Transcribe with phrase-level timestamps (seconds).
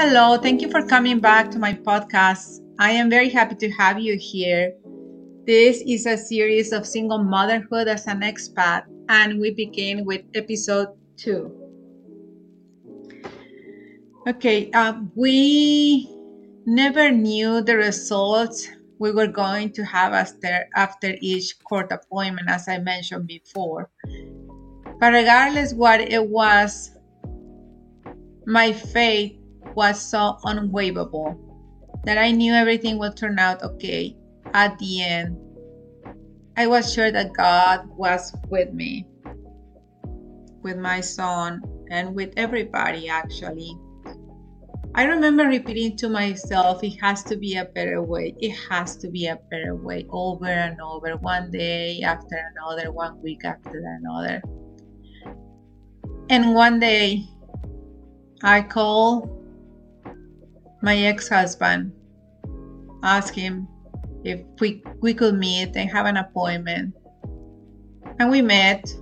[0.00, 2.64] Hello, thank you for coming back to my podcast.
[2.78, 4.72] I am very happy to have you here.
[5.46, 10.88] This is a series of single motherhood as an expat, and we begin with episode
[11.18, 11.52] two.
[14.26, 16.08] Okay, uh, we
[16.64, 22.68] never knew the results we were going to have after, after each court appointment, as
[22.68, 23.90] I mentioned before.
[24.98, 26.96] But regardless what it was,
[28.46, 29.36] my faith
[29.74, 31.38] was so unwavable
[32.04, 34.16] that I knew everything would turn out okay
[34.54, 35.36] at the end.
[36.56, 39.06] I was sure that God was with me,
[40.62, 43.76] with my son, and with everybody actually.
[44.94, 48.34] I remember repeating to myself, it has to be a better way.
[48.40, 53.22] It has to be a better way over and over, one day after another, one
[53.22, 54.42] week after another.
[56.28, 57.24] And one day,
[58.42, 59.39] I called
[60.82, 61.92] my ex-husband
[63.02, 63.68] asked him
[64.24, 66.94] if we, we could meet and have an appointment.
[68.18, 68.92] And we met.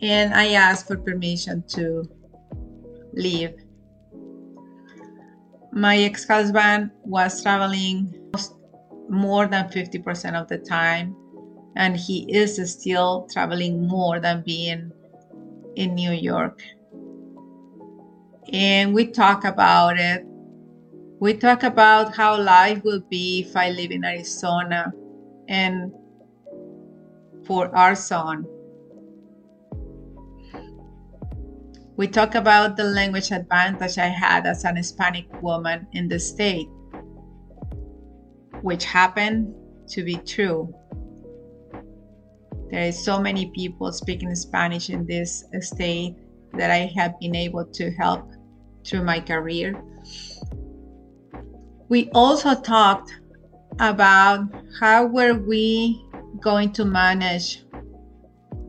[0.00, 2.08] And i asked for permission to
[3.12, 3.54] leave.
[5.72, 8.14] My ex-husband was traveling
[9.08, 11.16] more than 50% of the time.
[11.76, 14.92] And he is still traveling more than being
[15.76, 16.60] in new york
[18.52, 20.24] and we talk about it.
[21.20, 24.92] We talk about how life will be if I live in Arizona
[25.48, 25.92] and
[27.44, 28.46] for our son.
[31.96, 36.68] We talk about the language advantage I had as an Hispanic woman in the state,
[38.62, 39.52] which happened
[39.88, 40.72] to be true.
[42.70, 46.14] There is so many people speaking Spanish in this state
[46.52, 48.30] that I have been able to help
[48.84, 49.80] through my career.
[51.88, 53.12] We also talked
[53.78, 54.48] about
[54.80, 56.04] how were we
[56.40, 57.64] going to manage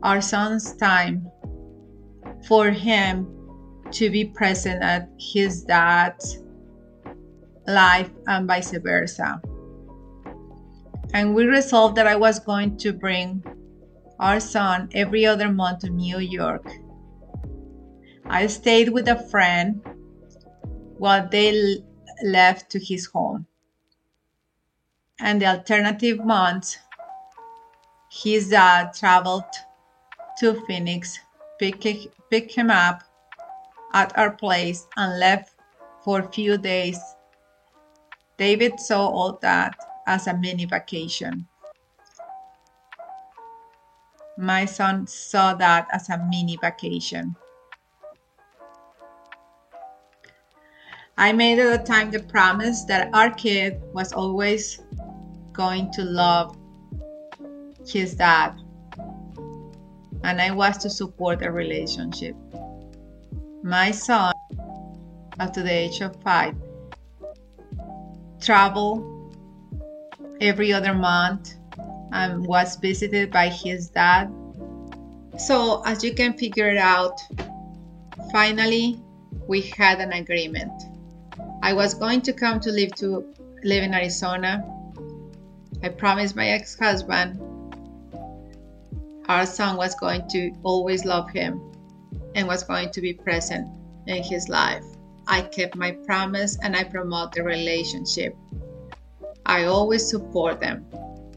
[0.02, 1.30] our son's time
[2.46, 3.26] for him
[3.92, 6.38] to be present at his dad's
[7.66, 9.40] life and vice versa.
[11.12, 13.42] And we resolved that I was going to bring
[14.18, 16.66] our son every other month to New York.
[18.26, 19.82] I stayed with a friend
[21.00, 21.82] while they
[22.22, 23.46] left to his home.
[25.18, 26.76] And the alternative months,
[28.10, 29.44] his dad traveled
[30.40, 31.18] to Phoenix,
[31.58, 31.80] pick,
[32.30, 33.02] pick him up
[33.94, 35.54] at our place, and left
[36.04, 37.00] for a few days.
[38.36, 39.74] David saw all that
[40.06, 41.48] as a mini vacation.
[44.36, 47.36] My son saw that as a mini vacation.
[51.20, 54.80] I made at the time the promise that our kid was always
[55.52, 56.56] going to love
[57.86, 58.58] his dad,
[60.24, 62.34] and I was to support the relationship.
[63.62, 64.32] My son,
[65.38, 66.56] up to the age of five,
[68.40, 69.04] traveled
[70.40, 71.52] every other month
[72.12, 74.32] and was visited by his dad.
[75.36, 77.20] So, as you can figure it out,
[78.32, 79.02] finally
[79.46, 80.89] we had an agreement.
[81.70, 83.32] I was going to come to live to
[83.62, 84.64] live in Arizona.
[85.84, 87.38] I promised my ex-husband
[89.28, 91.60] our son was going to always love him
[92.34, 93.68] and was going to be present
[94.08, 94.82] in his life.
[95.28, 98.34] I kept my promise and I promote the relationship.
[99.46, 100.84] I always support them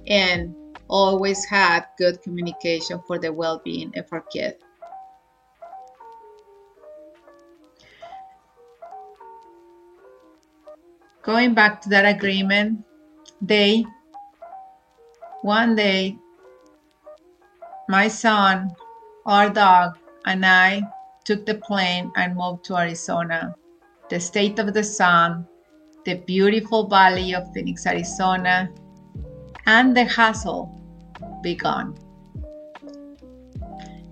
[0.08, 0.56] and
[0.88, 4.56] always had good communication for the well-being of our kid.
[11.24, 12.84] Going back to that agreement
[13.46, 13.86] day,
[15.42, 16.18] one day,
[17.88, 18.72] my son,
[19.26, 20.84] our dog, and I
[21.24, 23.56] took the plane and moved to Arizona,
[24.10, 25.48] the state of the sun,
[26.06, 28.70] the beautiful valley of Phoenix, Arizona,
[29.66, 30.78] and the hustle
[31.42, 31.96] began.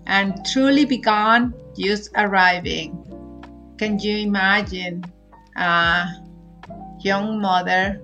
[0.06, 2.96] And truly began just arriving.
[3.78, 5.04] Can you imagine?
[5.58, 6.06] Uh,
[7.04, 8.02] young mother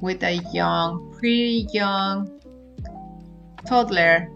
[0.00, 2.40] with a young, pretty young
[3.66, 4.30] toddler.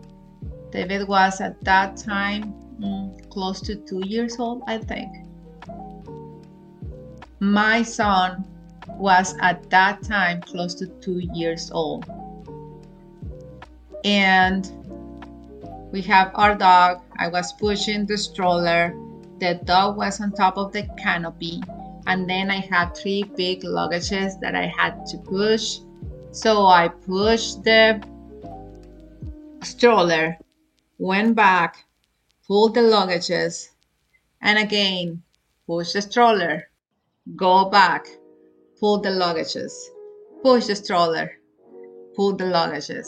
[0.72, 5.11] David was at that time mm, close to two years old, I think.
[7.40, 8.44] My son
[8.88, 12.05] was at that time close to two years old.
[14.05, 14.70] And
[15.93, 17.02] we have our dog.
[17.19, 18.94] I was pushing the stroller
[19.40, 21.62] The dog was on top of the canopy,
[22.11, 25.79] and then I had three big luggages that I had to push.
[26.33, 28.03] So I pushed the
[29.62, 30.37] stroller,
[30.99, 31.85] went back,
[32.49, 33.69] pulled the luggages,
[34.43, 35.23] and again
[35.69, 36.69] push the stroller,
[37.37, 38.09] go back,
[38.81, 39.73] pull the luggages,
[40.43, 41.31] push the stroller,
[42.17, 43.07] pull the luggages.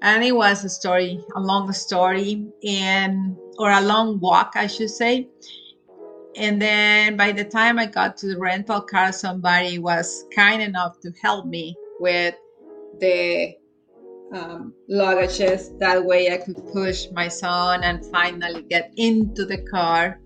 [0.00, 4.88] And it was a story, a long story, and or a long walk, I should
[4.88, 5.28] say.
[6.36, 11.00] And then by the time I got to the rental car, somebody was kind enough
[11.00, 12.34] to help me with
[13.00, 13.54] the
[14.32, 15.76] um, luggages.
[15.80, 20.20] That way I could push my son and finally get into the car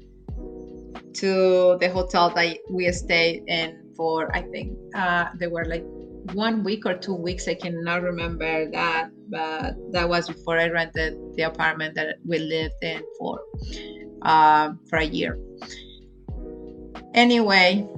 [1.15, 5.85] to the hotel that we stayed in for, I think uh, they were like
[6.33, 7.47] one week or two weeks.
[7.49, 12.83] I cannot remember that, but that was before I rented the apartment that we lived
[12.83, 13.41] in for
[14.23, 15.39] uh, for a year.
[17.15, 17.89] Anyway,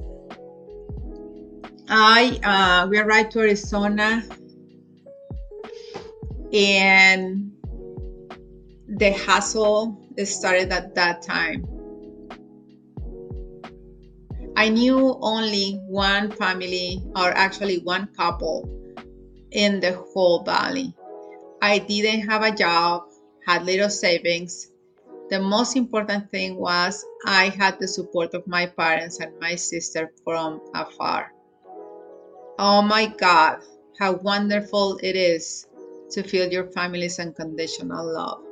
[1.88, 4.22] I uh, we arrived to Arizona,
[6.52, 7.50] and
[8.86, 11.66] the hassle started at that time
[14.56, 18.66] I knew only one family, or actually one couple,
[19.52, 20.94] in the whole valley.
[21.60, 23.02] I didn't have a job,
[23.46, 24.68] had little savings.
[25.28, 30.12] The most important thing was I had the support of my parents and my sister
[30.22, 31.32] from afar.
[32.58, 33.58] Oh my God,
[33.98, 35.66] how wonderful it is
[36.10, 38.42] to feel your family's unconditional love.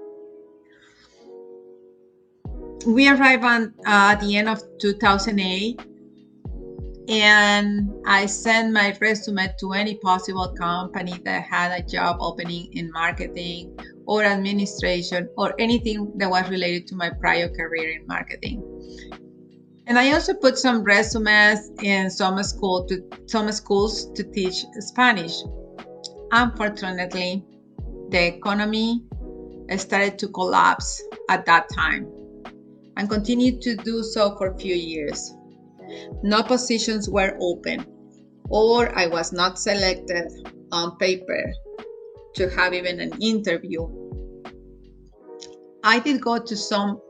[2.87, 5.81] We arrived uh, at the end of 2008
[7.09, 12.91] and I sent my resume to any possible company that had a job opening in
[12.91, 18.63] marketing or administration or anything that was related to my prior career in marketing.
[19.87, 25.43] And I also put some resumes in some school to some schools to teach Spanish.
[26.33, 27.45] Unfortunately,
[28.09, 29.03] the economy
[29.77, 32.11] started to collapse at that time
[32.97, 35.35] and continued to do so for a few years.
[36.23, 37.85] No positions were open,
[38.49, 40.33] or I was not selected
[40.73, 41.53] on paper
[42.35, 43.89] to have even an interview.
[45.83, 47.01] I did go to some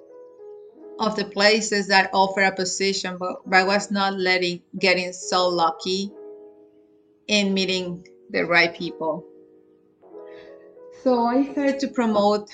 [0.98, 5.48] of the places that offer a position, but, but I was not letting getting so
[5.48, 6.10] lucky
[7.26, 9.24] in meeting the right people.
[11.02, 12.50] So I started to promote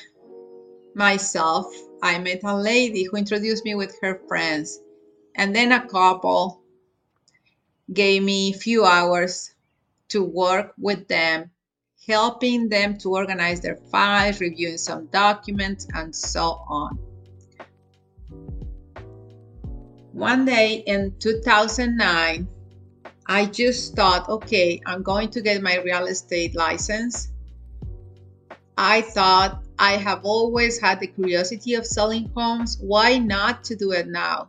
[0.95, 1.67] myself.
[2.03, 4.81] I met a lady who introduced me with her friends
[5.37, 6.61] and then a couple
[7.93, 9.55] gave me a few hours
[10.09, 11.51] to work with them,
[12.07, 16.99] helping them to organize their files, reviewing some documents, and so on.
[20.13, 22.49] One day in 2009,
[23.27, 27.31] I just thought, okay, I'm going to get my real estate license.
[28.77, 32.79] I thought I have always had the curiosity of selling homes.
[32.81, 34.49] Why not to do it now?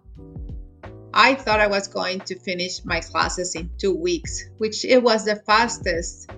[1.13, 5.25] I thought I was going to finish my classes in two weeks, which it was
[5.25, 6.31] the fastest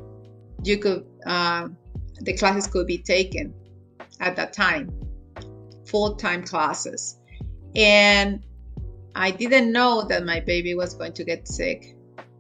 [0.64, 1.68] you could uh,
[2.22, 3.54] the classes could be taken
[4.20, 4.92] at that time,
[5.86, 7.20] full time classes,
[7.76, 8.46] and
[9.16, 11.96] I didn't know that my baby was going to get sick.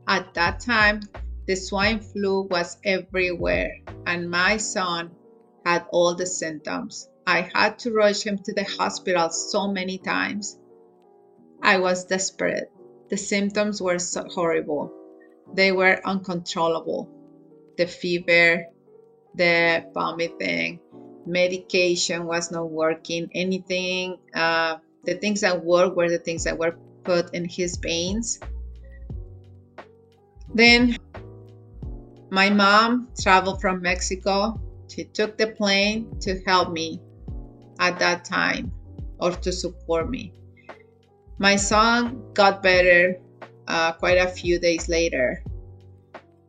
[0.08, 1.02] At that time,
[1.46, 5.12] the swine flu was everywhere, and my son
[5.66, 7.10] had all the symptoms.
[7.26, 10.58] I had to rush him to the hospital so many times.
[11.62, 12.70] I was desperate.
[13.10, 14.92] The symptoms were so horrible.
[15.54, 17.10] They were uncontrollable.
[17.78, 18.66] The fever,
[19.36, 20.80] the vomiting,
[21.26, 23.30] medication was not working.
[23.34, 28.40] Anything, uh, the things that worked were the things that were put in his veins.
[30.54, 30.98] Then
[32.30, 34.60] my mom traveled from Mexico.
[34.88, 37.02] She took the plane to help me
[37.80, 38.72] at that time
[39.20, 40.34] or to support me.
[41.40, 43.20] My son got better
[43.68, 45.44] uh, quite a few days later,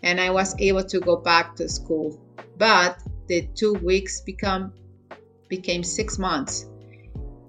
[0.05, 2.21] and I was able to go back to school.
[2.59, 4.73] But the two weeks become
[5.49, 6.67] became six months,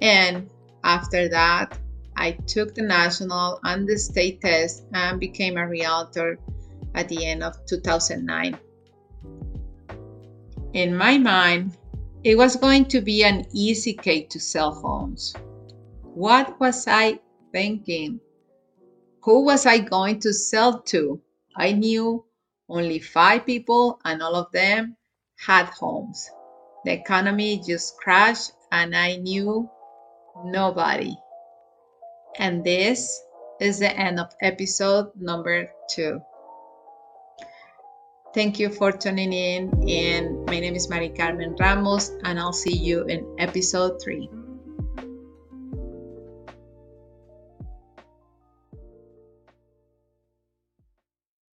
[0.01, 0.49] and
[0.83, 1.77] after that,
[2.15, 6.39] I took the national and the state test and became a realtor
[6.93, 8.57] at the end of 2009.
[10.73, 11.77] In my mind,
[12.23, 15.35] it was going to be an easy cake to sell homes.
[16.13, 17.19] What was I
[17.51, 18.19] thinking,
[19.21, 21.21] who was I going to sell to?
[21.57, 22.23] I knew
[22.69, 24.97] only five people, and all of them
[25.37, 26.29] had homes.
[26.85, 29.69] The economy just crashed, and I knew
[30.43, 31.15] nobody.
[32.37, 33.21] And this
[33.59, 36.21] is the end of episode number two.
[38.33, 39.71] Thank you for tuning in.
[39.89, 44.29] And my name is Mari Carmen Ramos, and I'll see you in episode three.